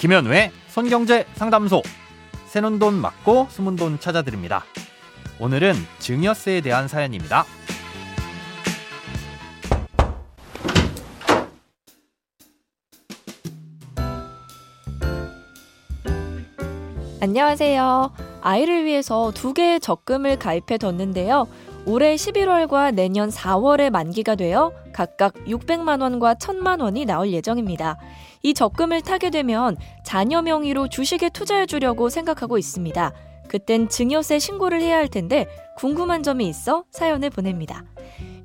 [0.00, 1.82] 김현우의 손경제 상담소.
[2.46, 4.64] 새는 돈 맞고 숨은 돈 찾아드립니다.
[5.38, 7.44] 오늘은 증여세에 대한 사연입니다.
[17.20, 18.10] 안녕하세요.
[18.40, 21.46] 아이를 위해서 두 개의 적금을 가입해 뒀는데요.
[21.86, 27.98] 올해 11월과 내년 4월에 만기가 되어 각각 600만 원과 1000만 원이 나올 예정입니다.
[28.42, 33.12] 이 적금을 타게 되면 자녀 명의로 주식에 투자해 주려고 생각하고 있습니다.
[33.48, 37.84] 그땐 증여세 신고를 해야 할 텐데 궁금한 점이 있어 사연을 보냅니다.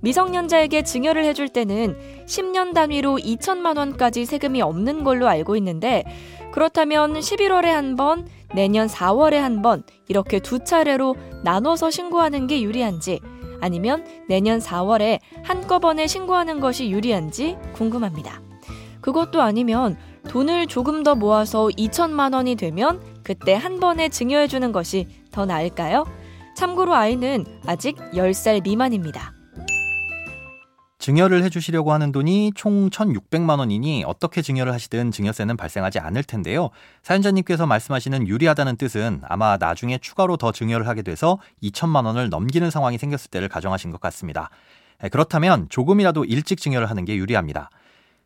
[0.02, 6.04] 미성년자에게 증여를 해줄 때는 10년 단위로 2천만 원까지 세금이 없는 걸로 알고 있는데
[6.52, 13.20] 그렇다면 11월에 한 번, 내년 4월에 한 번 이렇게 두 차례로 나눠서 신고하는 게 유리한지
[13.62, 18.42] 아니면 내년 4월에 한꺼번에 신고하는 것이 유리한지 궁금합니다.
[19.02, 19.98] 그것도 아니면
[20.30, 26.06] 돈을 조금 더 모아서 2천만 원이 되면 그때 한 번에 증여해 주는 것이 더 나을까요?
[26.56, 29.35] 참고로 아이는 아직 10살 미만입니다.
[31.06, 36.72] 증여를 해주시려고 하는 돈이 총 1,600만 원이니 어떻게 증여를 하시든 증여세는 발생하지 않을 텐데요.
[37.04, 42.98] 사연자님께서 말씀하시는 유리하다는 뜻은 아마 나중에 추가로 더 증여를 하게 돼서 2천만 원을 넘기는 상황이
[42.98, 44.50] 생겼을 때를 가정하신 것 같습니다.
[45.04, 47.70] 예, 그렇다면 조금이라도 일찍 증여를 하는 게 유리합니다.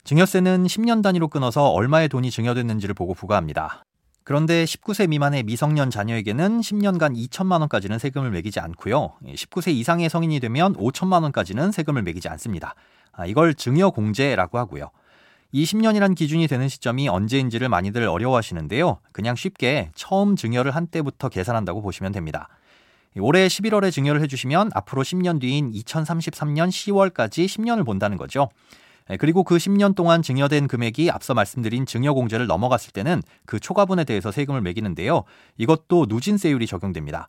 [0.05, 3.83] 증여세는 10년 단위로 끊어서 얼마의 돈이 증여됐는지를 보고 부과합니다.
[4.23, 9.13] 그런데 19세 미만의 미성년 자녀에게는 10년간 2천만 원까지는 세금을 매기지 않고요.
[9.23, 12.75] 19세 이상의 성인이 되면 5천만 원까지는 세금을 매기지 않습니다.
[13.11, 14.91] 아, 이걸 증여 공제라고 하고요.
[15.51, 18.99] 이 10년이란 기준이 되는 시점이 언제인지를 많이들 어려워하시는데요.
[19.11, 22.49] 그냥 쉽게 처음 증여를 한 때부터 계산한다고 보시면 됩니다.
[23.17, 28.49] 올해 11월에 증여를 해주시면 앞으로 10년 뒤인 2033년 10월까지 10년을 본다는 거죠.
[29.09, 34.31] 네, 그리고 그 10년 동안 증여된 금액이 앞서 말씀드린 증여공제를 넘어갔을 때는 그 초과분에 대해서
[34.31, 35.23] 세금을 매기는데요.
[35.57, 37.27] 이것도 누진세율이 적용됩니다.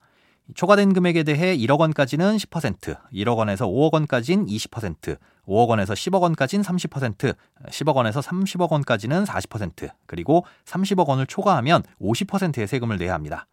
[0.54, 5.16] 초과된 금액에 대해 1억 원까지는 10%, 1억 원에서 5억 원까지는 20%,
[5.46, 7.34] 5억 원에서 10억 원까지는 30%,
[7.70, 13.46] 10억 원에서 30억 원까지는 40%, 그리고 30억 원을 초과하면 50%의 세금을 내야 합니다.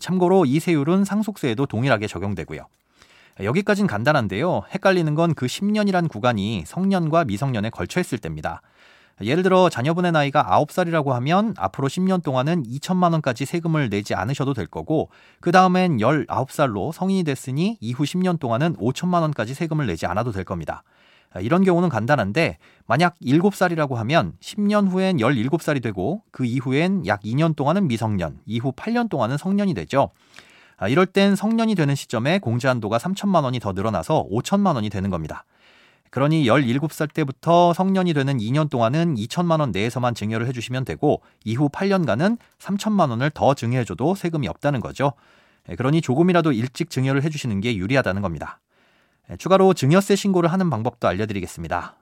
[0.00, 2.68] 참고로 이 세율은 상속세에도 동일하게 적용되고요.
[3.40, 4.62] 여기까진 간단한데요.
[4.72, 8.62] 헷갈리는 건 그 10년이란 구간이 성년과 미성년에 걸쳐 있을 때입니다.
[9.20, 14.66] 예를 들어 자녀분의 나이가 9살이라고 하면 앞으로 10년 동안은 2천만 원까지 세금을 내지 않으셔도 될
[14.66, 15.08] 거고
[15.40, 20.82] 그 다음엔 19살로 성인이 됐으니 이후 10년 동안은 5천만 원까지 세금을 내지 않아도 될 겁니다.
[21.40, 27.88] 이런 경우는 간단한데 만약 7살이라고 하면 10년 후엔 17살이 되고 그 이후엔 약 2년 동안은
[27.88, 30.10] 미성년, 이후 8년 동안은 성년이 되죠.
[30.76, 35.10] 아, 이럴 땐 성년이 되는 시점에 공제 한도가 3천만 원이 더 늘어나서 5천만 원이 되는
[35.10, 35.44] 겁니다.
[36.10, 42.38] 그러니 17살 때부터 성년이 되는 2년 동안은 2천만 원 내에서만 증여를 해주시면 되고 이후 8년간은
[42.60, 45.14] 3천만 원을 더 증여해줘도 세금이 없다는 거죠.
[45.68, 48.60] 예, 그러니 조금이라도 일찍 증여를 해주시는 게 유리하다는 겁니다.
[49.30, 51.96] 예, 추가로 증여세 신고를 하는 방법도 알려드리겠습니다.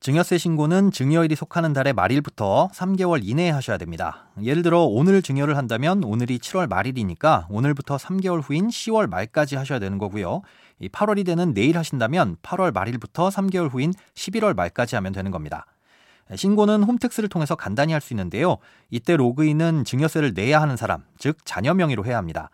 [0.00, 4.28] 증여세 신고는 증여일이 속하는 달의 말일부터 3개월 이내에 하셔야 됩니다.
[4.42, 9.98] 예를 들어 오늘 증여를 한다면 오늘이 7월 말일이니까 오늘부터 3개월 후인 10월 말까지 하셔야 되는
[9.98, 10.42] 거고요.
[10.82, 15.66] 8월이 되는 내일 하신다면 8월 말일부터 3개월 후인 11월 말까지 하면 되는 겁니다.
[16.34, 18.58] 신고는 홈택스를 통해서 간단히 할 수 있는데요.
[18.90, 22.50] 이때 로그인은 증여세를 내야 하는 사람, 즉 자녀 명의로 해야 합니다.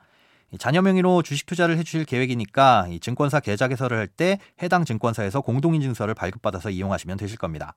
[0.59, 6.15] 자녀 명의로 주식 투자를 해주실 계획이니까 이 증권사 계좌 개설을 할 때 해당 증권사에서 공동인증서를
[6.15, 7.75] 발급받아서 이용하시면 되실 겁니다.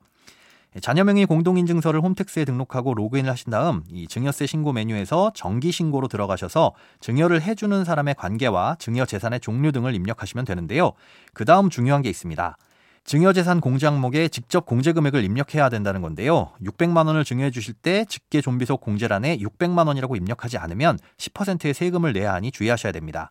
[0.82, 6.74] 자녀 명의 공동인증서를 홈택스에 등록하고 로그인을 하신 다음 이 증여세 신고 메뉴에서 정기 신고로 들어가셔서
[7.00, 10.92] 증여를 해주는 사람의 관계와 증여 재산의 종류 등을 입력하시면 되는데요.
[11.34, 12.58] 그 다음 중요한 게 있습니다.
[13.06, 16.52] 증여재산 공제 항목에 직접 공제 금액을 입력해야 된다는 건데요.
[16.64, 22.34] 600만 원을 증여해 주실 때 직계 존비속 공제란에 600만 원이라고 입력하지 않으면 10%의 세금을 내야
[22.34, 23.30] 하니 주의하셔야 됩니다.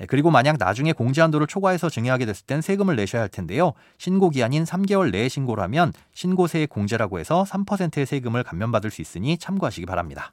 [0.00, 3.74] 예, 그리고 만약 나중에 공제 한도를 초과해서 증여하게 됐을 땐 세금을 내셔야 할 텐데요.
[3.98, 9.84] 신고 기한인 3개월 내에 신고를 하면 신고세의 공제라고 해서 3%의 세금을 감면받을 수 있으니 참고하시기
[9.84, 10.32] 바랍니다.